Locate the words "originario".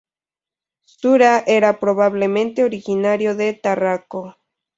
2.63-3.35